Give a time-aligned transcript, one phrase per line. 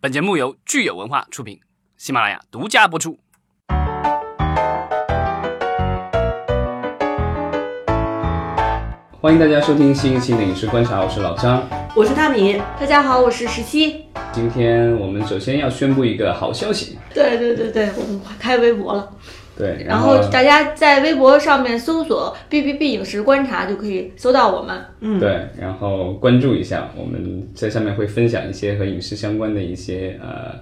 [0.00, 1.58] 本节目由聚友文化出品，
[1.96, 3.18] 喜马拉雅独家播出。
[9.20, 11.68] 欢迎大家收听新一期的影视观察，我是老张。
[11.96, 14.04] 我是大米，大家好，我是十七。
[14.32, 19.12] 今天我们首先要宣布一个好消息，对对对对，我们开微博了。
[19.58, 24.80] 对，然后大家在微博上面搜索 “B B B 影视观察”就可以搜到我们。
[25.00, 30.54] 嗯，对，然后关注一下，我们在上面会分享一些和影视相关的一些呃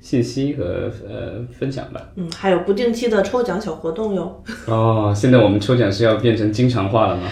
[0.00, 2.00] 信息和呃分享吧。
[2.14, 4.44] 嗯，还有不定期的抽奖小活动哟。
[4.66, 7.22] 哦，现在我们抽奖是要变成经常化了吗？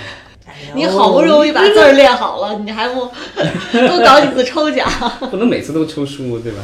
[0.75, 4.89] 你好不容易把字儿练好了，你还不多搞几次抽奖？
[5.31, 6.59] 不能每次都抽书，对吧？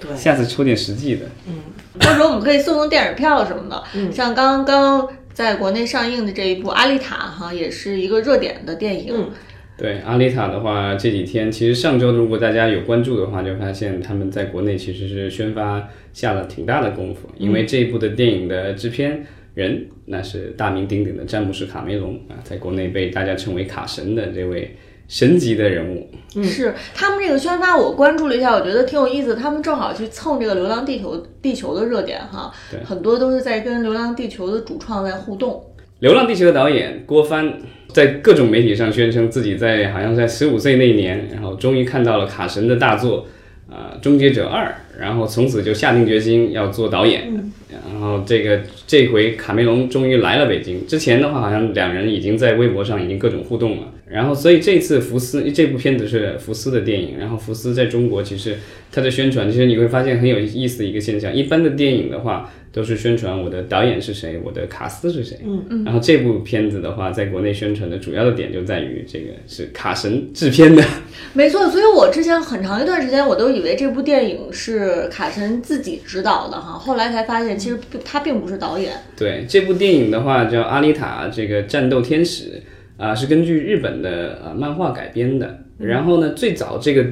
[0.00, 1.26] 对，下次抽点实际的。
[1.46, 1.54] 嗯，
[2.00, 3.82] 或者我们可以送送电影票什么的。
[3.94, 9.14] 嗯，像刚刚在国内上映的这一部《阿丽塔》哈，也是一个热点的电影。
[9.14, 9.30] 嗯，
[9.78, 24.76] 对，《阿丽塔》的话，这几天其实上周如果大家有关注的话，就发现他们在国内其实是宣发下了挺大的功夫，因为这一部的电影的制片人那是大名鼎鼎的詹姆士·卡梅隆啊，在国内被大家称为卡神的这位
[25.12, 26.08] 神级的人物。
[26.42, 29.34] 是他们这个宣发，我关注了一下，我觉得挺有意思。
[29.34, 32.50] 他们正好去蹭这个《流浪地球》地球的热点哈，
[32.82, 35.50] 很多都是在跟《流浪地球》的主创在互动。
[35.98, 43.26] 《流浪地球》的导演郭帆在各种媒体上宣称自己在好像在十五岁那年，然后终于看到了卡神的大作
[43.70, 44.64] 啊，《终结者二》，
[44.98, 47.30] 然后从此就下定决心要做导演。
[47.70, 50.86] 然后这个这回卡梅隆终于来了北京。
[50.86, 53.88] 之前的话，好像两人已经在微博上已经各种互动了。
[54.12, 57.18] 然后，所以这次福斯这部片子是福斯的电影。
[57.18, 58.58] 然后福斯在中国其实
[58.90, 61.34] 它的宣传，其实你会发现很有意思的一个现象。
[61.34, 65.38] 一般的电影的话，都是宣传我的导演是谁，我的卡斯是谁。
[65.44, 65.84] 嗯嗯。
[65.84, 70.84] 然后这部片子的话，在国内宣传的主要的点就在于这个是卡神制片的。
[71.32, 78.92] 没错，所以我之前很长一段时间我都以为这部电影是卡神自己指导的哈，后来才发现其实他并不是导演。
[79.16, 82.62] 对这部电影的话，叫《阿丽塔》这个战斗天使
[82.96, 85.58] 啊、是根据日本的呃漫画改编的。
[85.78, 87.04] 然后呢，最早这个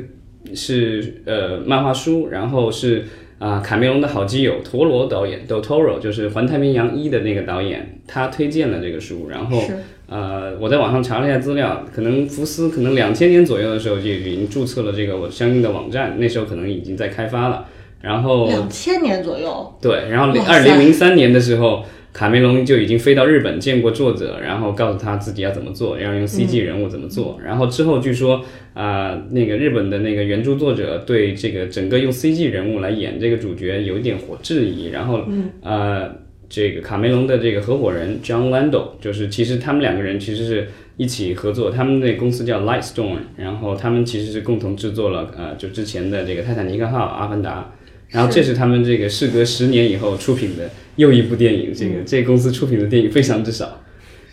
[0.55, 3.05] 是呃漫画书，然后是
[3.39, 9.63] 啊、卡梅隆的好基友陀螺导演 d o Toro，就是《环太平洋一》的那个导演，他推荐了这个书，然后
[10.09, 17.67] 呃我在网上查了一下资料，可能福斯可能两千年左右的时候就已经注册了这个我相应的网站，那时候可能已经在开发了。
[18.01, 21.85] 然后两千年左右，对，然后二零零三年的时候，
[22.15, 27.39] 卡梅隆就已经飞到日本见过作者，然后告诉他自己要怎么做，要用 CG 人物怎么做。
[27.45, 35.21] 然后之后据说啊、那个日本的那个原著作者对这个整个用 CG 人物来演这个主角有一点火质疑，然后
[35.63, 36.11] 呃，
[36.49, 47.71] 这个卡梅隆的这个合伙人 John Lando，就是其实他们两个人其实是一起合作，他们那公司叫 Lightstone，然后他们其实是共同制作了呃，就之前的这个泰坦尼克号、阿凡达。
[48.11, 53.83] 然后这是他们这个事隔十年以后出品的又一部电影，这个这个公司出品的电影非常之少。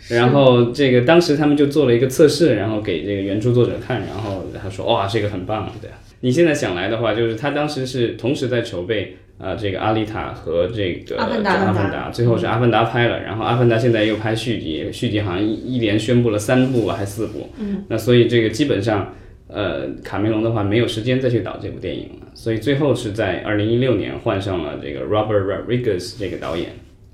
[0.08, 5.90] 然后这个当时他们就做了一个测试，然后给这个原著作者看，然后他说哇这个很棒，对。
[6.20, 19.14] 你现在想来的话，就是他当时是同时在筹备啊、这个阿丽塔和这个阿凡达阿凡达，最后是阿凡达拍了，然后阿凡达现在又拍续集，续集好像一一连宣布了三部啊还四部，嗯，那所以这个基本上。
[19.48, 26.70] 呃，卡梅隆的话没有时间再去导这部电影了，所以最后是在二零一六年换上了这个 Robert Rodriguez 这个导演。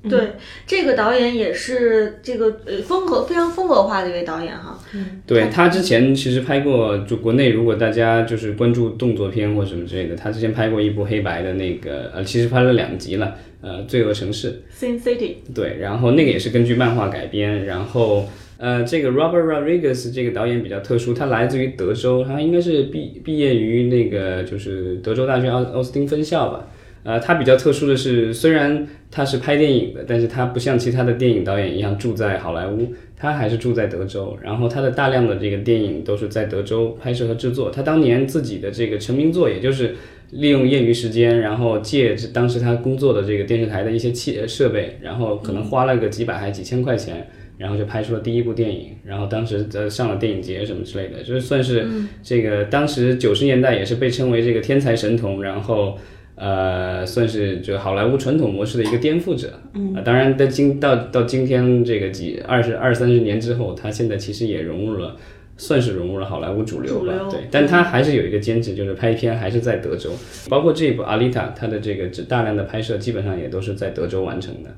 [0.07, 0.33] 对，
[0.67, 4.79] 这个导演也是这个呃风格非常风格化的一位导演哈。
[5.27, 14.63] 对他之前其实拍过，就国内如果大家就是关注动作片或什么之类的，他之前拍过一部黑白的那个，呃，其实拍了两集了，呃，《罪恶城市》。
[14.79, 26.69] Sin City，对，然后那个也是根据漫画改编，然后呃，这个 Robert Rodriguez 这个导演比较特殊，他来自于德州，他应该是毕毕业于那个就是德州大学奥奥斯汀分校吧。
[27.03, 34.35] 呃，他比较特殊的是，虽然他是拍电影的，但是他不像其他的电影导演一样住在好莱坞，他还是住在德州。
[34.41, 37.71] 然后他的大量的这个电影都是在德州拍摄和制作。
[37.71, 39.95] 他当年自己的这个成名作，也就是
[40.31, 47.29] 利用业余时间，然后借当时他工作的这个电视台的一些器设备，然后可能花了个几百还几千块钱。
[47.57, 51.87] 然后就拍出了第一部电影，然后当时呃上了电影节什么之类的，就是算是
[52.23, 55.97] 这个当时九十年代也是被称为这个天才神童，然后
[56.35, 59.61] 呃算是就好莱坞传统模式的一个颠覆者。
[59.75, 65.17] 嗯、当然在今到到今天这个几二十二三十年之后，他现在其实也融入了。
[65.57, 70.11] 算是融入了好莱坞主流吧，流对，但他还是有一个坚持，就是拍片还是在德州，
[70.51, 74.71] 包括这一部《阿丽塔》，他的这个大量的拍摄基本上也都是在德州完成的。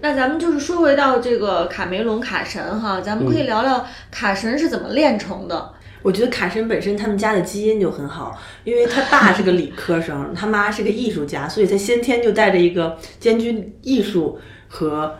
[0.00, 5.72] 那咱们就是说回到这个卡梅隆卡神哈，咱们可以聊聊卡神是怎么炼成的。
[6.02, 14.38] 我觉得卡神本身他们家的基因就很好，因为他爸是个理科生，他妈是个艺术家，所以他先天就带着一个兼具艺术
[14.68, 15.18] 和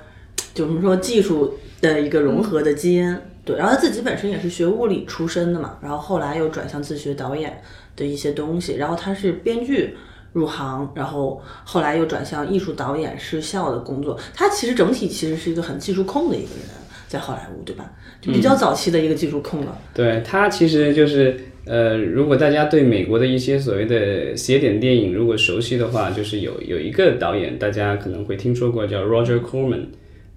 [0.54, 3.18] 就是说技术的一个融合的基因。
[3.44, 7.62] 对，然后他自己本身也是学物理出身的嘛，然后后来又转向自学导演
[7.94, 9.96] 的一些东西，然后他是编剧
[10.32, 14.18] 入行，然后后来又转向艺术导演、视效的工作。
[14.34, 16.66] 他其实整体其实是一个很技术控的一个人，
[17.08, 17.90] 在好莱坞，对吧？
[18.20, 19.78] 就比较早期的一个技术控了。
[19.94, 29.86] 对他其实就是呃，如果大家对美国的一些所谓的邪典电影如果熟悉的话，就是有有一个导演，大家可能会听说过，叫 Roger Corman。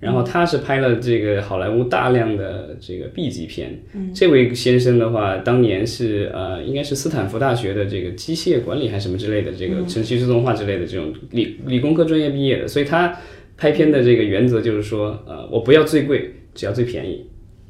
[0.04, 3.82] 然后他是拍了这个好莱坞大量的这个 B 级片。
[4.14, 13.18] 这位先生的话，当年是呃，应该是斯坦福大学的这个机械管理还是什么之类的这个程序自动化之类的这种理理工科专业毕业的，所以他
[13.58, 17.26] 拍片的这个原则就是说，呃，我不要最贵，只要最便宜。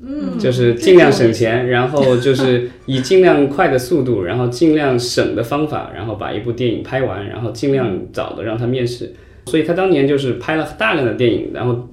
[0.06, 9.14] 嗯，就是尽量省钱，然后就是以尽量快的速度，然后尽量省的方法，然后把一部电影拍完，然后尽量早的让他面试。
[9.46, 11.90] 所以他当年就是拍了大量的电影，然后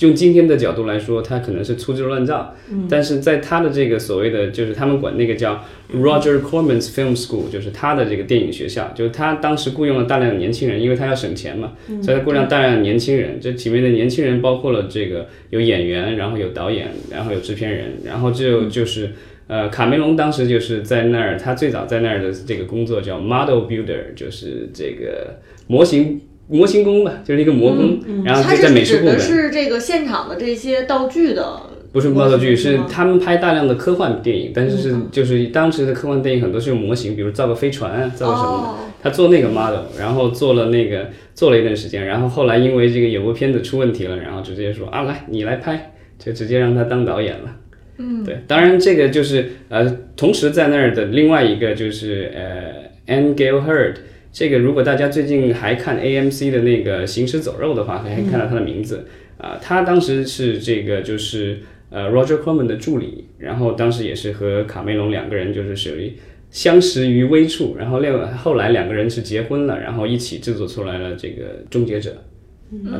[0.00, 2.54] 用今天的角度来说，他可能是粗制滥造。
[2.88, 5.64] 但是在他的这个所谓的，就是他们管那个叫
[5.94, 13.38] Roger Corman's Film School，就是他的这个电影学校，就是他当时雇佣了大量的年轻人，因为他要省钱嘛，所以他雇佣大量的年轻人。
[13.40, 19.10] 这里面的年轻人包括了这个有演员，然后有导演，然后有制片人，然后就就是
[19.46, 26.20] 呃，卡梅隆当时就是在那儿，他最早在那儿的这个工作叫 Model Builder，就是这个模型。
[26.48, 29.20] 模型工吧，就是一个模工，然后就在美术部门。
[29.20, 31.60] 是这个现场的这些道具的，
[31.92, 38.88] 不是道具，是他们拍大量的科幻电影，但是是就是当时的科幻电影很多是用模型，比如造个飞船，造个什么的。
[39.02, 47.56] 他做那个 model，然后做了那个做了一段时间，然后后来因为这个有部片子出问题了，然后直接说啊，来你来拍，就直接让他当导演了。
[47.98, 53.96] 嗯，对，当然这个就是呃，同时在那儿的另外一个就是呃，Anne Gail Hurd。
[54.30, 59.06] 这个如果大家最近还看 AMC 的那个《行尸走肉》的话，可以看到他的名字
[59.38, 59.58] 啊。
[59.60, 61.60] 他当时是这个就是
[61.90, 66.12] 呃 Roger Corman 的助理，然后当时也是和卡梅隆两个人就是属于
[66.50, 72.10] 相识于微处，然后另后来两个人是结婚了，然后一起制作出来了这个《终结者》。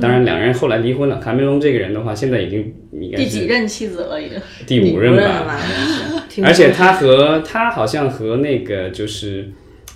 [0.01, 1.19] 当然，两人后来离婚了。
[1.19, 4.21] 卡梅隆这个人的话，现在已经应该第几任妻子了？
[4.21, 5.61] 已经第五任吧。
[6.43, 9.51] 而且他和他好像和那个就是。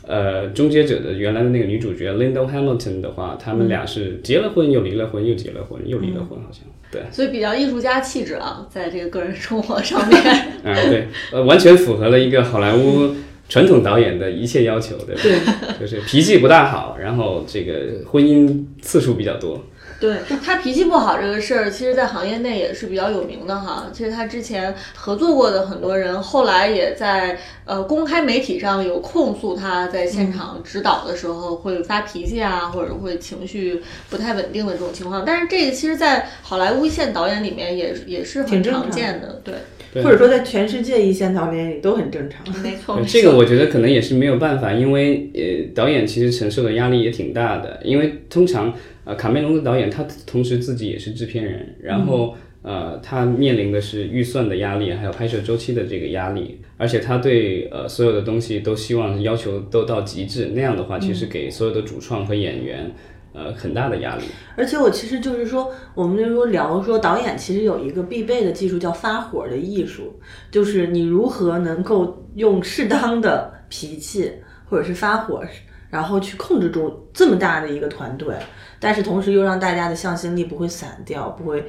[0.06, 7.02] 呃，终结者的原来的那个女主角 Linda Hamilton 的话，他们俩是结了婚又离了婚，又结了婚又离了婚，好像对。
[7.10, 10.20] 所以比较艺术家气质啊，在这个个人生活上面。
[10.64, 13.14] 啊，对，呃，完全符合了一个好莱坞
[13.48, 15.20] 传统导演的一切要求，对吧？
[15.22, 19.62] 对， 就是脾气不大好，然后这个婚姻次数比较多。
[20.02, 23.86] 对他脾气不好这个事儿，其实，在行业内也是比较有名的哈。
[23.92, 35.22] 其实他之前合作过的很多人，后来也在呃公开媒体上有控诉他在现场指导的时候会发脾气啊，或者会情绪不太稳定的这种情况。
[35.24, 39.54] 但是这个其实，在好莱坞一线导演里面也也是很常见的，对。
[39.94, 42.42] 或者说，在全世界一线导演里都很正常。
[42.62, 48.72] 没错，这个我觉得可能也是没有办法，因为呃，导演其实承受的压力也挺大的，因为通常。
[49.04, 62.92] 呃，卡梅隆的导演，他同时自己也是制片人，然后呃，他面临的是预算的压力，还有拍摄周期的这个压力，而且他对呃所有的东西都希望要求都到极致，那样的话，其实给所有的主创和演员
[63.32, 64.24] 呃很大的压力。
[64.56, 70.18] 而且我其实就是说，我们就说聊说导演其实有一个必备的技术叫发火的艺术，
[70.50, 74.32] 就是你如何能够用适当的脾气
[74.64, 75.42] 或者是发火，
[75.90, 78.34] 然后去控制住这么大的一个团队。
[78.78, 81.64] 但是同时又让大家的向心力不会散掉，不会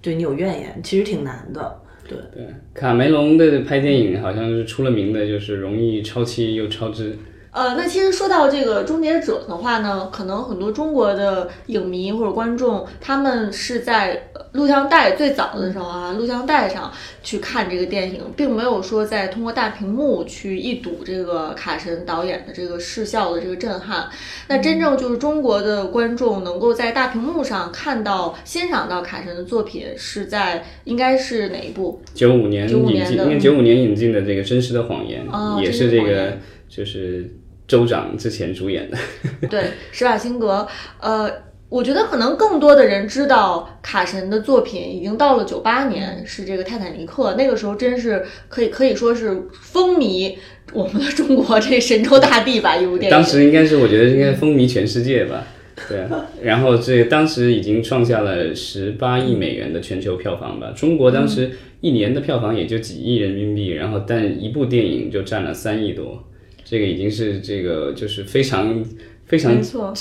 [0.00, 1.82] 对你有怨言，其实挺难的。
[2.08, 7.14] 对对，卡梅隆的拍电影好像是出了名的，就是容易超期又超支。
[7.50, 24.08] 呃，那其实说到这个《终结者》的话呢，可能很多中国的影迷或者观众，他们是在录像带最早的时候啊，录像带上去看这个电影，并没有说在通过大屏幕去一睹这个卡神导演的这个视效的这个震撼。
[24.48, 32.00] 那真正就是中国的观众能够在大屏幕上看到、欣赏到卡神的作品，是在应该是哪一部？
[32.14, 35.26] 九五年引进，因为九五年引进的这个《真实的谎言》
[35.62, 36.36] 也是这个，
[36.68, 37.37] 就是。
[37.68, 38.96] 州长之前主演的，
[39.48, 40.66] 对，施瓦辛格。
[41.00, 41.30] 呃，
[41.68, 47.32] 我觉得可能更多的人知道卡神的作品，已经到了九八年，是这个《泰坦尼克》。
[47.36, 50.34] 那个时候真是可以可以说是风靡
[50.72, 53.10] 我们的中国这神州大地吧，一部电影。
[53.10, 55.46] 当时应该是我觉得应该风靡全世界吧。
[55.88, 60.72] 对啊，然后这当时已经创下了十八亿美元的全球票房吧。
[60.74, 66.24] 中国当时一年的票房也就几亿人民币，然后但一部电影就占了三亿多，
[66.68, 68.84] 这个已经是这个就是非常
[69.26, 69.94] 非常没错。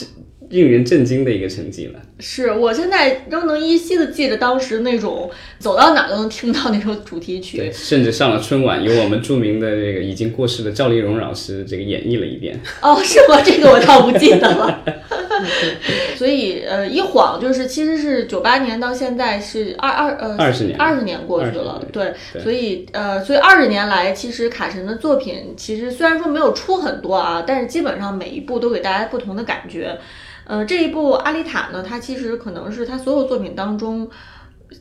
[0.49, 2.01] 令人震惊的一个成绩了。
[2.19, 7.57] 是我现在仍能依稀的记得当时那种走到哪都能听到那首主题曲。
[7.57, 12.57] 对，甚至上了春晚，由我们著名的这个已经过世的赵丽蓉老师这个演绎了一遍。
[12.81, 13.41] 哦，是吗？
[13.43, 14.85] 这个我倒不记得了。
[16.15, 21.81] 所以呃，一晃就是其实是九八年到现在是二二呃二十年，二十年过去了。
[21.91, 29.97] 对，对所以呃，所以二十年来，其实卡神的作品其实虽然说没有出很多啊，但是基本上每一部都给大家不同的感觉。
[30.45, 34.09] 呃，这一部《阿丽塔》呢，它其实可能是他所有作品当中，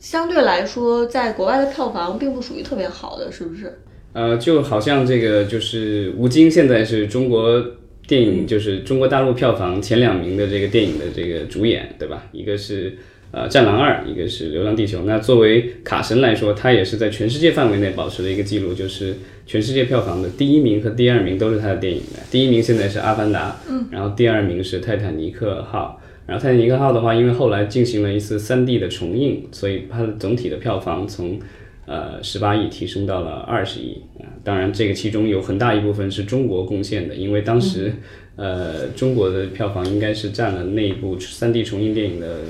[0.01, 3.81] 相对来说在国外的票房并不属于特别好的，是不是？
[4.13, 7.63] 呃，就好像这个就是吴京现在是中国
[8.07, 12.27] 电影，就是中国大陆票房前两名的这个电影的这个主演，对吧？
[12.33, 12.97] 一个是
[13.33, 15.01] 呃《战狼二》，一个是《流浪地球》。
[15.05, 19.15] 那作为卡神来说，他也是在全世界范围内保持了一个记录，就是
[19.47, 22.21] 全世界票房的第一名和第二名都是他的电影的。
[22.31, 26.01] 第一名现在是《阿凡达》，嗯，然后第二名是《泰坦尼克号》。
[26.27, 31.39] 然后《泰坦尼克号》的话，因为后来进行了一次 3D 的重映，所以它的总体的票房从
[31.87, 34.27] 呃十八亿提升到了二十亿啊。
[34.45, 37.93] 当然，这个其中有很大一部分是中国贡献的，因为当时、
[38.37, 42.41] 呃中国的票房应该是占了那一部三 D 重映电影的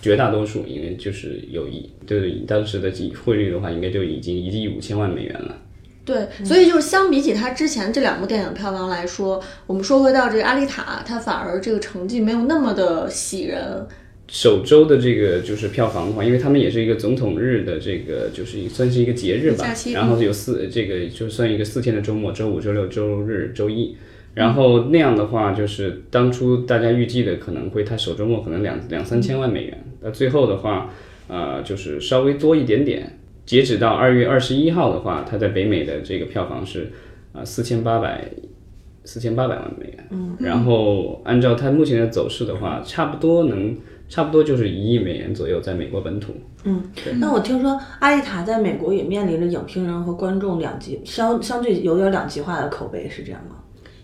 [0.00, 2.90] 绝大多数，因为就是有一就是当时的
[3.24, 5.56] 汇率的话，应该就已经一亿五千万美元了。
[6.04, 13.86] 对，所以就是相比起他之前这两部电影票房来说，我们说回到这个《阿丽塔》，它反而这个成绩没有那么的喜人。
[14.28, 19.64] 首周的这个就是票房的话，因为他们也是一个总统日的这个，就是算是一个节日吧，
[19.94, 23.96] 然后有四这个就算一个四天的周末，周五、周六、周日、周一。
[24.34, 30.92] 然后那样的话，就是当初大家预计的可能会，它首周末可能两两三千万美元，那最后的话，
[31.26, 33.18] 呃，就是稍微多一点点。
[33.46, 36.90] 截止到二月二十一号的话，它在北美的这个票房是
[37.32, 38.28] 啊四千八百
[39.04, 40.06] 四千八百万美元。
[40.10, 43.74] 嗯，然后按照它目前的走势的话，差不多能
[44.08, 46.34] 差不多就是一亿美元左右，在美国本土。
[46.64, 46.82] 嗯
[47.20, 47.70] 那我听说
[48.00, 53.56] 《阿丽塔》在美国也面临着影评人和观众两极相相对有点两极化的口碑，是这样吗？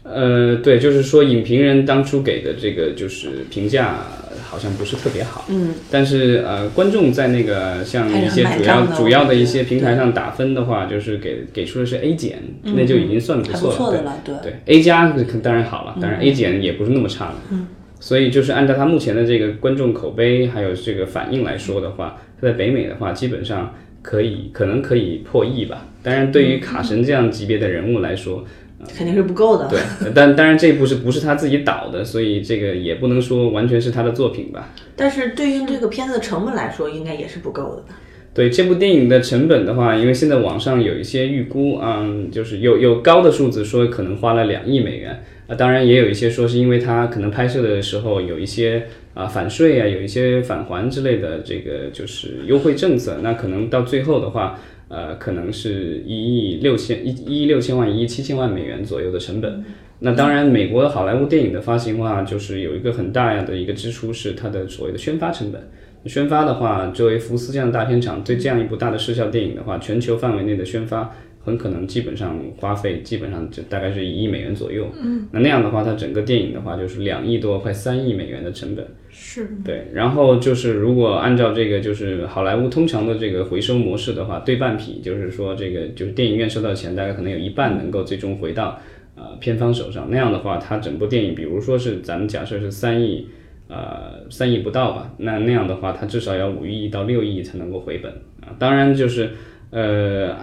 [0.04, 3.99] 呃，对，就是说影评人当初给的这个就是评价
[4.44, 14.35] 好像不是特别好，嗯，但是呃，观众在那个像一些主要主要的一些平台上打分的话，就是给给出的是 A 减，那就已经算不错了，对不错的了，对。
[14.42, 17.35] 对，A 加当然好了，当然 A 减也不是那么差的。
[17.50, 17.68] 嗯，
[18.02, 25.87] 所以就是按照它目前的这个观众口碑还有这个反应来说的话，它在北美的话，基本上可以可能可以破亿吧。
[26.02, 28.44] 当然，对于卡神这样级别的人物来说，
[28.92, 29.68] 肯定是不够的。
[29.68, 29.78] 对，
[30.12, 34.71] 但当然这部是不是他自己导的，所以这个也不能说完全是他的作品吧。
[34.97, 37.94] 但是对于这个片子的成本来说，应该也是不够的吧？
[38.34, 54.58] 对这部电影的成本的话，因为现在网上有一些预估，嗯，就是有有高的数字说可能花了两亿美元，啊，当然也有一些说是因为它可能拍摄的时候有一些啊返税啊，有一些返还之类的这个就是优惠政策，那可能到最后的话，
[54.88, 59.62] 呃，可能是一亿六千一一亿六千万一亿七千万美元左右的成本。
[60.04, 65.62] 那当然，美国的好莱坞电影的发行的话，就是有一个很大的一个支出是它的所谓的宣发成本。
[66.06, 74.88] 宣发的话，作为福斯这样的大片厂，对这样一部大的视效电影的话，全球范围内的宣发很可能基本上花费基本上就大概是一亿美元左右。
[75.00, 78.85] 嗯，那那样的话，它整个电影的话就是两亿多，快三亿美元的成本。
[79.11, 88.80] 是，对，然后就是如果按照这个就是好莱坞通常的这个回收模式的话，对半匹，就是说这个就是电影院收到的钱大概可能有一半能够最终回到
[89.14, 90.09] 呃片方手上。
[90.11, 93.28] 那样的话，它整部电影，比如说是咱们假设是三亿。
[93.74, 95.10] 呃，三亿不到吧？
[95.16, 98.12] 那那样的话，它至少要五亿到六亿才能够回本
[98.42, 98.52] 啊。
[98.58, 99.30] 当然，就是
[99.70, 100.36] 呃，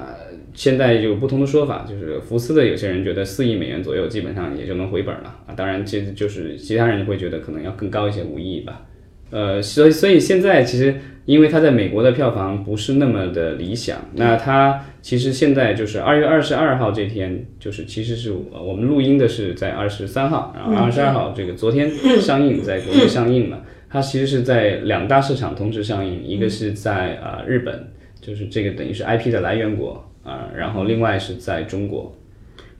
[0.55, 5.53] 现在有不同的说法，就是福斯的有些人觉得四亿美元左右基本上也就能回本了啊。
[5.55, 8.81] 当然，这就是其他人会觉得可能要更高一些，五亿吧。
[9.29, 10.95] 呃，所以所以现在其实
[11.29, 21.87] 因为它在美国的票房不是那么的理想，那它其实现在就是二月二十二号这天，就是其实是呃我们录音的是在二十三号，然后二十二号这个昨天
[22.19, 23.63] 上映，在国内上映了。
[23.91, 32.11] 它其实是在两大市场同时上映，一个是在啊、呃日本，就是这个等于是 IP 的来源国啊、然后另外是在中国。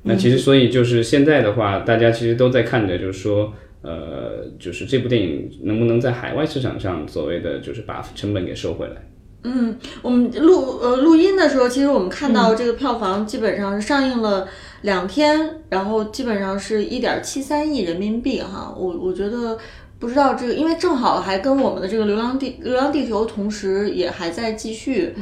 [0.02, 3.54] 那其实所以就是现在的话，大家其实都在看着，就是说。
[3.82, 8.96] 呃，就是这部电影能不能在海外市场上所谓的就是把成本给收回来？
[9.42, 14.46] 嗯我们录呃录音的时候，其实我们看到这个票房基本上是上映了
[14.82, 18.76] 两天，然后基本上是一点七三亿人民币哈。
[18.78, 19.58] 我我觉得
[19.98, 25.16] 不知道这个，因为正好还跟我们的这个《流浪地流浪地球》同时也还在继续，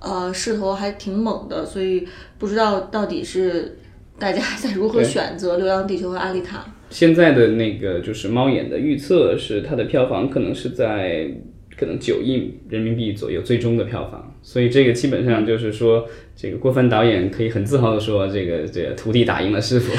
[0.00, 2.06] 呃，势头还挺猛的，所以
[2.38, 3.78] 不知道到底是
[4.18, 6.58] 大家在如何选择《流浪地球》和《阿丽塔》。
[6.92, 11.26] 现在的那个就是猫眼的预测是它的票房可能是在
[11.74, 16.06] 可能九亿人民币左右最终的票房，所以这个基本上就是说，
[16.36, 19.90] 这个郭帆导演可以很自豪的说，这个这个徒弟打赢了师傅。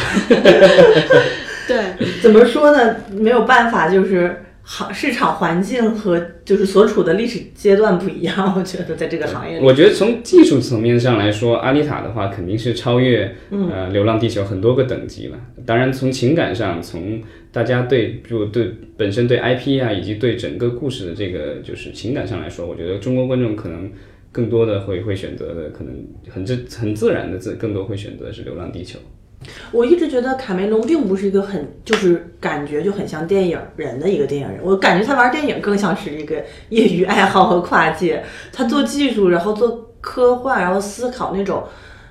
[1.68, 1.84] 对，
[2.22, 2.96] 怎么说呢？
[3.12, 8.54] 没有办法，就是行市场环境和就是所处的历史阶段不一样。
[8.58, 15.38] 我觉得在这个行业里，我觉得从技术层面上来说，阿丽塔的话肯定是超越呃《流浪地球》很多个等级了。
[15.66, 23.92] 当然，从情感上，从大家对就对本身对 IP 啊，以及对整个故事的这个就是情感上来说，我觉得中国观众可能
[24.32, 25.94] 更多的会会选择的，可能
[26.30, 28.98] 很自很自然的自更多会选择的是《流浪地球》。
[29.72, 36.36] 我一直觉得卡梅隆并不是一个很就是感觉就很像电影人的一个电影人，我感觉他玩电影更像是一个
[36.70, 38.24] 业余爱好和跨界。
[38.52, 41.64] 他做技术，然后做科幻，然后思考那种。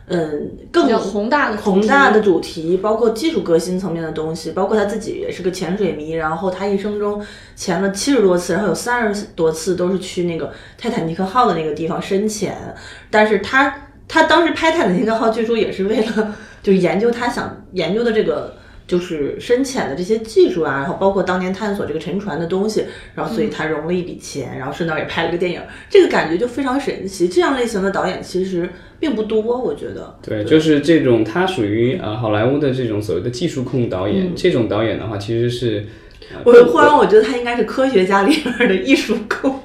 [0.08, 7.24] 嗯，更宏大的宏大的主题，包括技术革新层面的东西，包括他自己也是个潜水迷，然后他一生中
[7.54, 12.74] 潜了七十多次，然后有三十多次都是去那个泰坦尼克号的那个地方深潜，
[13.10, 13.72] 但是他
[14.08, 18.54] 他当时拍泰坦尼克号，据说也是为了就是研究他想研究的这个。
[18.84, 27.26] 就是深潜的这些技术啊，然后包括当年探索这个沉船的东西，然后所以他融了一笔钱，然后顺道也拍了个电影，这个感觉就非常神奇。
[27.26, 30.14] 这样类型的导演其实并不多，我觉得。
[30.20, 35.86] 对，就是这种他属于呃好莱坞的这种所谓的技术控导演，这种导演的话其实是。
[36.34, 39.58] 呃我忽然我觉得他应该是科学家里面的艺术控。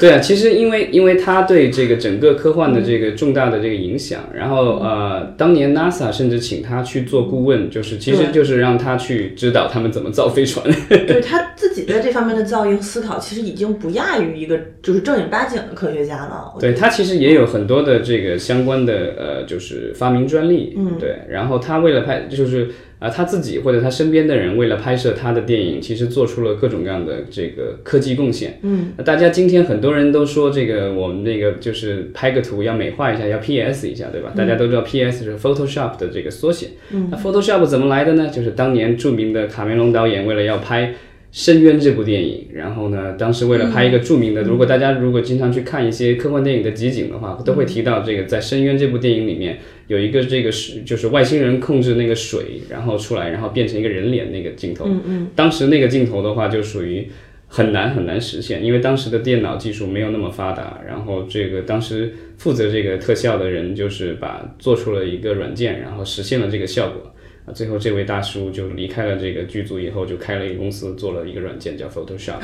[0.00, 10.64] 对啊，其实因为因为他对这个整个科幻的这个重大的这个影响，然后呃，当年 NASA 甚至请他去做顾问，就是其实就是让他去指导他们怎么造飞船。
[10.88, 16.54] 对他自己在这方面的造诣思考，其实已经不亚于一个就是正经八经的科学家了。
[16.58, 20.72] 对他其实也有很多的这个相关的呃，就是发明专利。
[20.78, 22.70] 嗯，对，然后他为了拍就是。
[23.00, 28.60] 啊，他自己或者他身边的人为了拍摄他的电影，其实做出了各种各样的这个科技贡献。
[28.62, 34.32] 嗯，大家今天很多人都说这个我们那个就是拍个图要美化一下，要 PS 一下，对吧？
[34.36, 36.68] 大家都知道 PS 是 Photoshop 的这个缩写。
[36.92, 38.28] 嗯，那 Photoshop 怎么来的呢？
[38.28, 40.94] 就是当年著名的卡梅隆导演为了要拍。
[41.32, 49.58] 深渊这部电影，然后呢，当时为了拍一个著名的，如果大家如果经常去看一些科幻电影的集锦的话，都会提到这个，在深渊这部电影里面
[49.90, 54.84] 有一个这个是就是外星人控制那个水，然后出来，然后变成一个人脸那个镜头。
[54.86, 55.28] 嗯嗯。
[55.34, 57.08] 当时那个镜头的话，就属于
[57.48, 67.12] 很难很难实现，因为当时的电脑技术没有那么发达，然后这个当时负责这个特效的人就是把做出了一个软件，然后实现了这个效果。
[67.46, 72.38] 啊，最后这位大叔就离开了这个剧组以后，就开了一个公司，做了一个软件叫 Photoshop。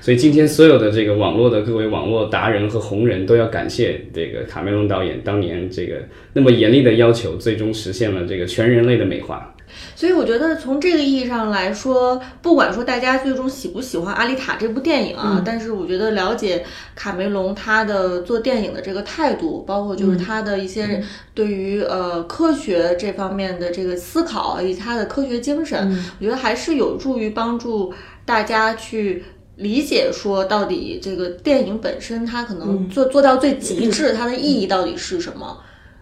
[0.00, 5.96] 所以今天所有的这个网络的各位网络达人和红人都要感谢这个卡梅隆导演当年这个
[6.32, 9.54] 那么严厉的要求，最终实现了这个全人类的美化。
[9.94, 27.92] 所以我觉得从这个意义上来说，不管说大家最终喜不喜欢《阿丽塔》这部电影啊，但是我觉得了解卡梅隆他的做电影的这个态度，包括就是他的一些对于呃科学这方面的这个思考以及他的科学精神，我觉得还是有助于帮助
[28.24, 29.22] 大家去。
[29.58, 35.58] 理解说，到底这个电影本身它可能做做到最极致，它的意义到底是什么？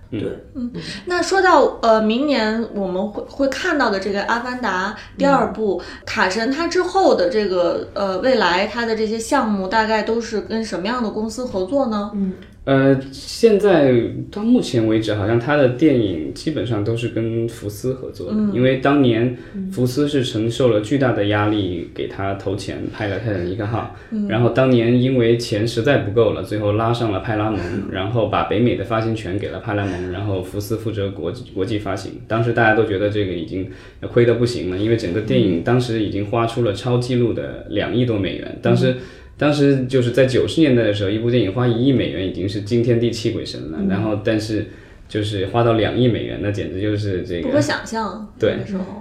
[0.09, 0.23] 对，
[0.55, 0.71] 嗯，
[1.07, 12.13] 那说到呃，明年我们会会看到的这个《阿凡达》第二部，卡神他之后的这个呃未来他的这些项目，大概都是跟什么样的公司合作呢？
[12.15, 12.35] 嗯。
[12.67, 13.95] 呃，现在
[14.29, 19.37] 到目前为止，好像他的电影基本上都是跟福斯合作的，因为当年
[19.71, 23.95] 福斯是承受了巨大的压力，给他投钱拍了《泰坦尼克号》，
[24.29, 27.61] 然后当年因为钱实在不够了，最后拉上了派拉蒙，
[27.93, 32.15] 然后把北美的发行权给了派拉蒙，然后福斯负责国际国际发行。
[32.27, 33.71] 当时大家都觉得这个已经
[34.13, 38.97] 亏得不行了，因为整个电影当时已经花出了超纪录的两亿多美元，当时。
[39.39, 43.79] 当时就是在九十年代的时候，一部电影花一亿美元已经是惊天地泣鬼神了。
[43.89, 44.67] 然后，但是
[45.09, 48.33] 就是花到两亿美元，那简直就是这个不可想象。
[48.39, 48.57] 对，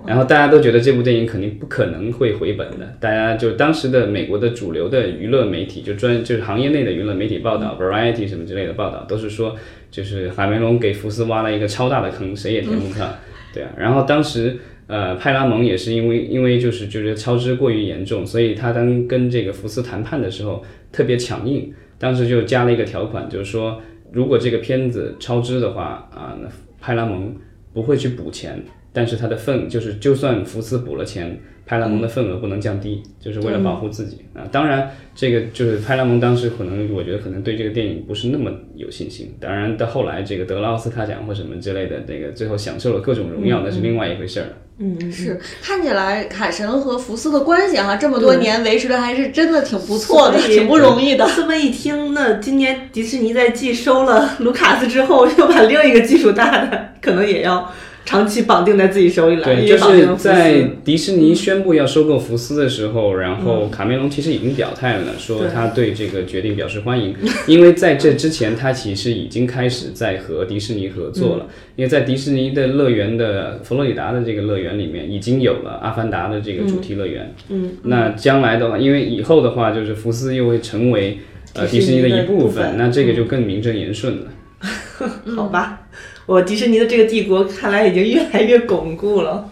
[0.05, 2.95] 然后大家都觉得这部电影肯定不可能会回本的。
[2.99, 9.55] 大家就当时的美国的主流的娱乐媒体，就专就是行业内的娱乐媒体报道，Variety 什么之类的报道，都是说
[9.89, 13.15] 就是海梅隆给福斯挖了一个超大的坑，谁也填不上。
[13.53, 14.57] 对啊，然后当时。
[14.87, 26.47] 呃，派拉蒙也是因为因为就是就是超支过于严重，所以他当跟这个福斯谈判的时候特别强硬，当时就加了一个条款，就是说如果这个片子超支的话啊，那
[26.79, 27.35] 派拉蒙
[27.73, 34.43] 不会去补钱，但是他的份就是就算福斯补了钱，派拉蒙的份额不能降低，就是为了保护自己啊。
[34.51, 39.35] 当然，这个就是派拉蒙当时可能我觉得可能对这个电影不是那么有信心。
[39.39, 44.53] 当然到后来这个得了奥斯卡奖或什么之类的，这个最后享受了各种荣耀，那是另外一回事儿了。
[44.77, 51.25] 嗯，是看起来凯神和福斯的关系哈，这么多年维持的还是真的挺不错的，挺不容易的。
[51.33, 57.71] 这么一听，那今年迪士尼在继收了卢卡斯之后，又把另一个技术大的可能也要
[58.05, 59.43] 长期绑定在自己手里了。
[59.43, 67.15] 对，就是在迪士尼宣布要收购福斯的时候，然后卡梅隆其实已经表态了，说他对这个决定表示欢迎，
[67.47, 81.17] 因为在这之前他其实已经开始在和迪士尼合作了，因为在迪士尼的乐园的佛罗里达的这个乐园里面已经有了阿凡达的这个主题乐园，嗯，那将来的话，因为以后的话就是福斯又会成为
[81.53, 84.21] 呃迪迪士尼的一部分，那这个就更名正言顺了。
[85.35, 85.81] 好吧，
[86.25, 89.51] 我迪士尼的这个帝国看来已经越来越巩固了。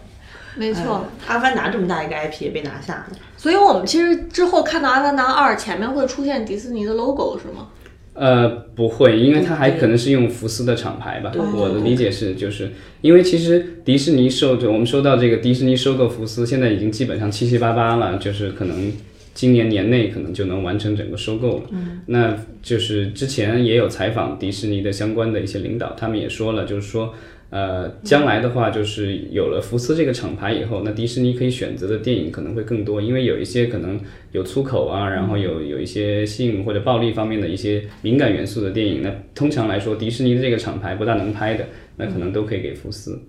[0.55, 3.05] 没错，哎阿凡达这么大一个 IP 也被拿下了。
[3.37, 7.69] 所以我们其实之后看到《阿凡达二》前面会出现迪士尼的 logo 是吗？
[8.13, 11.31] 呃，不会，因为它还可能是用福斯的厂牌吧。
[11.55, 18.93] 我的理解是，就是因为其实迪士尼收，就我们说到这个迪士尼收购福斯，现在已经基本上七七八八了，就是可能
[19.33, 21.63] 今年年内可能就能完成整个收购了。
[21.71, 27.13] 嗯，那就是之前也有采访迪士尼的相关的一些领导，他们也说了，就是说。
[27.49, 33.99] 呃，将来的话，就是有了福斯这个厂牌以后，那迪士尼可以选择的电影可能会更多，因为有一些可能
[34.31, 41.67] 有粗口啊，然后有有一些性或者暴力方面的一些敏感元素的电影，那通常来说，迪士尼的这个厂牌不大能拍的，
[41.97, 43.21] 那可能都可以给福斯。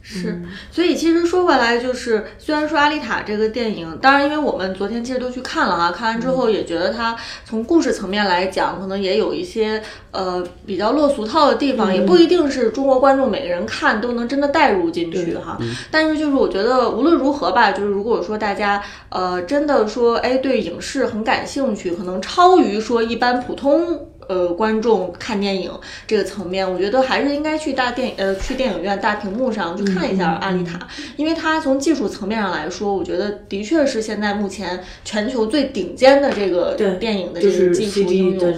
[0.00, 15.58] 是，所以其实说回来，就是虽然说《阿丽塔》这个电影，当然因为我们昨天其实都去看了啊，看完之后也觉得它从故事层面来讲，可能也有一些呃比较落俗套的地方，也不一定是中国观众每个人看都能真的带入进去哈。
[15.90, 24.07] 但是就是我觉得无论如何吧，就是如果说大家呃真的说哎对影视很感兴趣，可能超于说一般普通。
[24.28, 25.70] 呃，观众看电影
[26.06, 30.78] 这个层面，我觉得还是应该去大电呃去电影院大屏幕上去看一下《阿丽塔》，
[31.16, 38.54] 因为它从技术层面上来说，我觉得的确是现在目前全球最顶尖的这个电影的这个技术应用。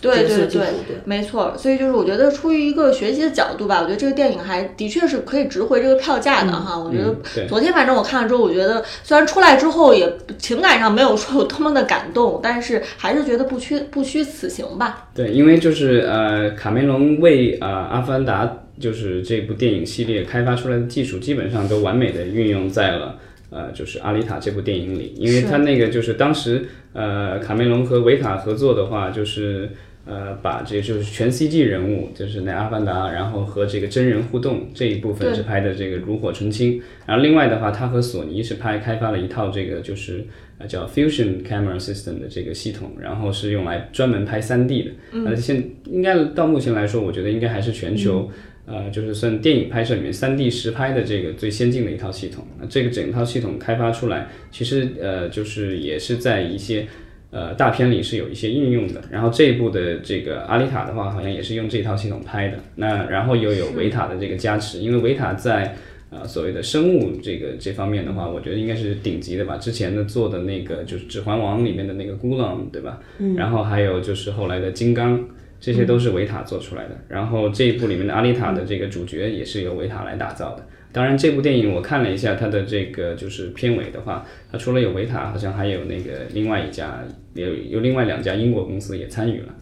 [0.00, 0.66] 对对对对，
[1.04, 6.76] 没错，所以就是我觉得出于一个学习的角度吧，我觉得这个电影还的确是可以值回这个票价的哈。
[6.76, 15.01] 我觉得昨天反正我看了之后，我觉得虽然出来之后也情感上没有说有多么的感动，但是还是觉得不虚不虚此行吧。
[15.14, 18.46] 对，因为就是呃，卡梅隆为呃《阿凡达》
[18.78, 23.18] 就是这部电影系列开发出来的技术，基本上都完美的运用在了。
[23.50, 29.68] 呃，就是《阿丽塔》这部电影里，因为他那个就是当时呃，卡梅隆和维塔合作的话，就是
[30.06, 36.80] 呃，把这就是全 CG 人物，就是那阿凡达，然后和这个真人互动这一部分是拍的这个炉火纯青。
[37.06, 40.24] 然后另外的话，他和索尼是拍开发了一套这个就是
[40.62, 44.90] 呃叫 Fusion Camera System 的这个系统，然后是用来专门拍 3D 的。
[45.12, 48.30] 嗯，呃，现应该到目前来说，我觉得应该还是全球。
[48.64, 52.46] 呃，就是算电影拍摄里面 3D 实拍的这个最先进的一套系统。
[52.60, 56.86] 那这个整套系统开发出来，其实呃就是也是在一些
[57.32, 59.02] 呃大片里是有一些应用的。
[59.10, 62.58] 然后这一部的这个阿丽塔的话，好像也是用这套系统拍的。
[62.76, 65.74] 那然后又有维塔的这个加持，因为维塔在
[66.12, 69.56] 呃所谓的生物这个这方面的话，我觉得应该是顶级的吧。
[69.56, 73.00] 之前的做的那个就是《指环王》里面的那个孤狼，对吧？
[73.18, 73.34] 嗯。
[73.34, 75.18] 然后还有就是后来的金刚。
[75.64, 80.66] 这些都是维塔做出来的，然后这一部里面的阿丽塔的这个主角也是由维塔来打造的。
[80.90, 89.54] 当然，这部电影我看了一下它的这个就是片尾的话，它除了有维塔，好像还有那个另外一家有有另外两家英国公司也参与了。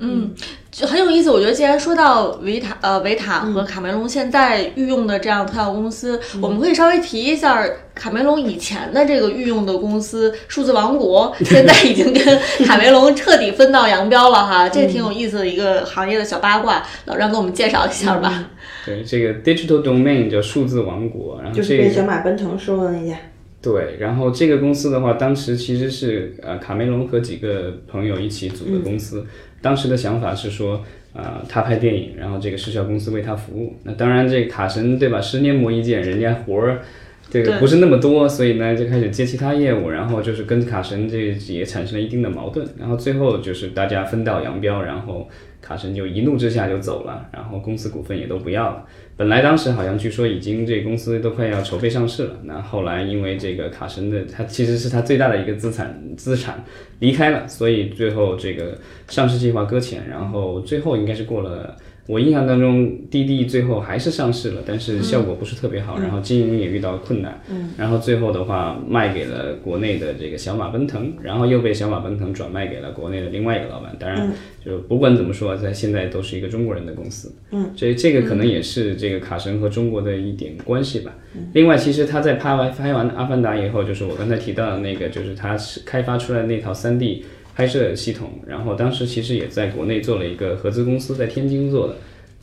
[0.00, 0.32] 嗯，
[0.70, 1.28] 就很有意思。
[1.30, 14.68] 我觉得，既然说到维塔，呃，维塔和卡梅隆现在御用的这样特效公司，我们可以稍微提一下卡梅隆以前的这个御用的公司——数字王国， 现在已经跟卡梅隆彻底分道扬镳了哈。
[14.70, 18.50] 这挺有意思的一个行业的小八卦，老张给我们介绍一下吧。
[18.86, 23.18] 对，这个 Digital Domain 叫数字王国，然后就是小马奔腾收的那家。
[23.60, 29.26] 对，然后这个公司的话，当时其实是呃卡梅隆和几个朋友一起组的公司。
[29.60, 33.74] 当时的想法是说，呃，他拍电影，然后这个视效公司为他服务。
[33.82, 35.20] 那当然，这个卡神对吧？
[35.20, 36.80] 十年磨一剑，人家活儿
[37.30, 41.16] 这个不是那么多，所以呢就开始接其他业务，然后就是跟卡神这
[41.52, 42.66] 也产生了一定的矛盾。
[42.78, 45.28] 然后最后就是大家分道扬镳，然后
[45.60, 48.86] 卡神就一怒之下就走了，然后公司股份也都不要了。
[49.16, 56.64] 本来当时好像据说已经这公司都快要筹备上市了，那后来因为这个卡神的他其实是他最大的一个资产资产
[57.00, 61.76] 离开了，所以最后这个上市计划搁浅，然后最后应该是过了
[62.08, 73.94] 我印象当中，滴滴最后还是上市了，但是效果不是特别好，然后经营也遇到困难，嗯，然后最后的话卖给了国内的这个小马奔腾，然后又被小马奔腾转卖给了国内的另外一个老板。
[74.00, 74.32] 当然，
[74.64, 81.14] 就不管怎么说，在现在都是一个中国人的公司，嗯，这这个可能也是这个卡神和中国的一点关系吧。
[81.52, 87.26] 另外，其实他在拍完拍完《阿凡达》以后，就是我刚才提到的那个，就是他是开发出来那套三 D。
[87.58, 91.96] 拍摄系统，然后当时其实也在国内做了一个合资公司，在天津做的，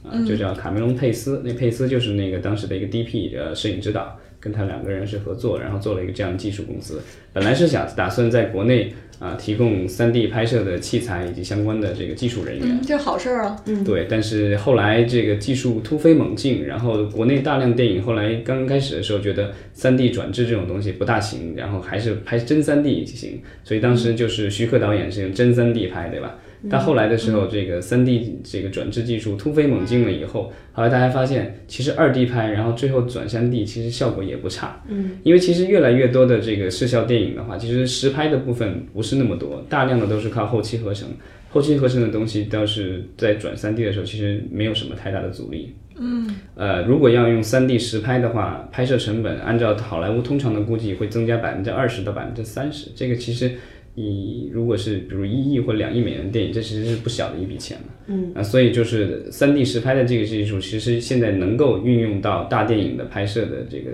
[0.03, 1.41] 啊，就叫卡梅隆佩斯。
[1.41, 7.01] 那佩斯就是那个当时的一个 DP 呃摄影指导，跟他两个人是合作，然后做了一个这样的技术公司。
[7.33, 8.93] 本来是想打算在国内。
[9.17, 13.63] 啊，提供 3D 拍摄的器材以及相关的这个技术人员，这是好事儿啊。
[13.65, 14.05] 嗯，对。
[14.09, 23.41] 但是后来这个技术突飞猛进，然后国内大量电影后来刚开始的时候觉得 3D 转制这种东西不大行，然后还是拍真 3D 行。
[23.63, 26.35] 所以当时就是徐克导演是用真 3D 拍，对吧？
[26.69, 34.81] 但后来的时候，这个三 D 这个转制技术突飞猛进了以后，后来大家发现，其实二 D 拍，然后最后转三 D，其实效果也不差。
[34.87, 41.07] 嗯，因为其实越来越多的这个视效电影的话，其实实拍的部分不是那么多，大量的都是靠后期合成。
[41.49, 45.73] 后期合成的东西倒是在转三 D 的时候，其实没有什么太大的阻力。
[45.97, 53.51] 嗯，呃，如果要用三 D 实拍的话，拍摄成本按照好莱坞通常的估计会增加百分之二十到百分之三十，这个其实。
[53.97, 57.83] 你如果是比如一亿或两亿美元的电影，这其实是不小的一笔钱了。
[58.07, 63.91] 嗯啊，所以就是三 D 实拍的这个技术，其实现在能够运用到大电影的拍摄的这个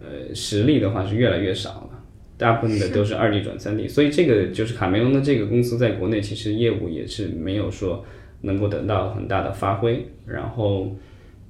[0.00, 2.02] 呃实力的话是越来越少了，
[2.36, 3.86] 大部分的都是二 D 转三 D。
[3.86, 8.04] 所以这个就是卡梅隆的这个公司在国内其实业务也是没有说
[8.40, 10.04] 能够得到很大的发挥。
[10.26, 10.96] 然后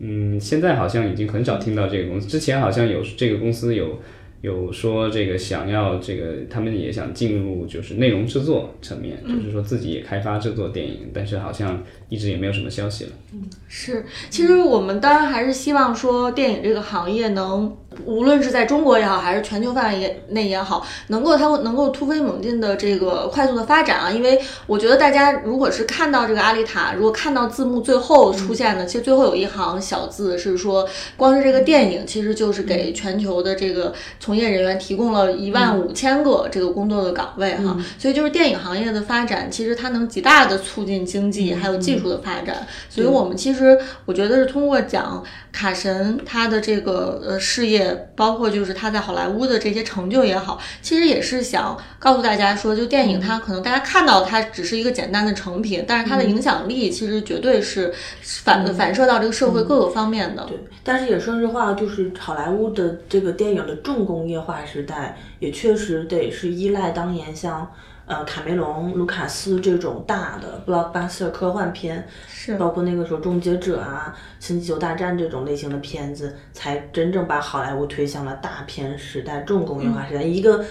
[0.01, 3.99] 嗯，现在好像已经很少听到这个公司，之前好像有这个公司有。
[4.41, 13.11] 有说这个想要这个，他们也想进入就是内容制作层面，就是说自己也开发制作电影，但是好像一直也没有什么消息了。
[13.35, 17.77] 嗯，是，其实我们当然还是希望说电影这个行业能。
[18.07, 48.07] 无论是在中国也好，还是全球范围内也好，能够它能够突飞猛进的这个快速的发展啊，因为我觉得大家如果是看到这个阿丽塔，如果看到字幕最后出现的，其实最后有一行小字是说，光是这个电影其实就是给全球的这个从业人员提供了一万五千个这个工作的岗位哈，所以就是电影行业的发展，其实它能极大的促进经济还有技术的发展，所以我们其实我觉得是通过讲卡神他的这个呃事业。
[48.17, 60.45] 包括就是他在好莱坞的这些成就也好，其实也是想告诉大家说，就电影它可能大家看到它只是一个简单的成品，但是它的影响力其实绝对是反反射到这个社会各个方面的。
[60.45, 67.71] 对，但是也说实话，就是好莱坞的这个电影的重工业化时代，也确实得是依赖当年像。
[68.11, 74.13] 呃，卡梅隆、卢卡斯这种大的 blockbuster 科幻片，是包括那个时候《终结者》啊、
[74.45, 80.25] 《星球大战》这种类型的片子，才真正把好莱坞推向了大片时代、重工业化时代。
[80.25, 80.65] 一个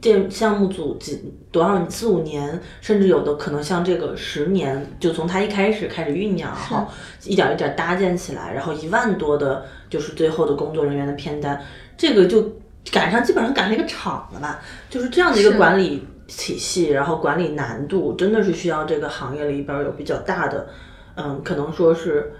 [0.00, 6.88] 电项目组几多少四五年，甚至有的可能像这个十年，就从它一开始开始酝酿，然后
[7.22, 11.62] 一点一点搭建起来，然后一万多的，就是最后的工作人员的片单，
[11.96, 12.50] 这个就
[12.90, 16.04] 赶上基本上赶上一个厂了吧，就是这样的一个管理。
[16.36, 20.68] 体系，然后管理难度真的是需要这个行业里边有比较大的，
[21.16, 22.32] 嗯，可能说是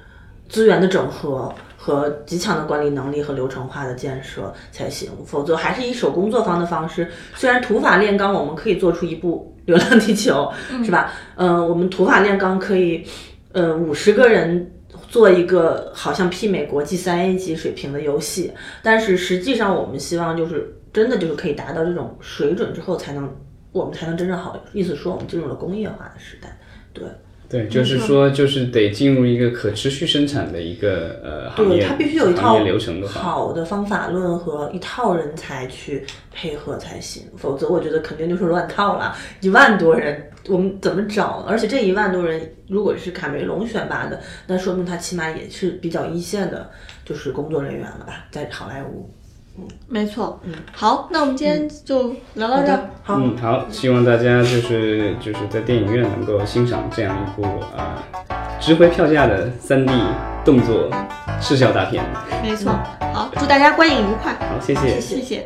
[0.48, 7.08] 资源的整合和极强的管理能力和流程化的建设才行，否则还是以手工作坊的方式。
[7.34, 10.50] 虽然土法炼钢，我们可以做出一部《流浪地球》，
[10.84, 11.12] 是吧？
[11.34, 13.04] 嗯，我们土法炼钢可以，
[13.52, 14.72] 呃，五十个人
[15.08, 23.28] 做一个好像媲美国际三 A 级水平的游戏，但是实际上我们希望就是真的就是可以达到这种水准之后才能。
[23.72, 26.58] 我们才能真正好，意思说我们进入了工业化的时代，
[26.92, 27.04] 对，
[27.48, 39.16] 对，就是说就是得进入一个可持续生产的一个呃行业，它必须有一套流程的好的方法论和一套人才去配合才行，否则我觉得肯定就是乱套了。
[39.40, 41.44] 一万多人，我们怎么找？
[41.48, 46.70] 而且这一万多人如果是卡梅隆选拔的，那说明他起码也是比较一线的，
[47.04, 49.08] 就是工作人员了吧，在好莱坞。
[49.88, 52.90] 没错，嗯，好，那我们今天就聊到这儿。
[53.02, 57.46] 好，嗯，好，希望大家就是就是在电影院能够欣赏这样一部
[57.76, 58.02] 啊
[58.60, 59.92] 值回票价的三 D
[60.44, 60.90] 动作
[61.40, 62.04] 视效大片。
[62.42, 62.72] 没错，
[63.12, 64.32] 好，祝大家观影愉快。
[64.34, 65.42] 好，谢谢，谢谢。